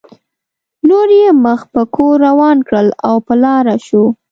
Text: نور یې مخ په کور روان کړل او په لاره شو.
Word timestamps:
نور 0.89 1.07
یې 1.19 1.27
مخ 1.43 1.61
په 1.73 1.81
کور 1.95 2.15
روان 2.27 2.57
کړل 2.67 2.87
او 3.07 3.15
په 3.25 3.33
لاره 3.43 3.75
شو. 3.87 4.03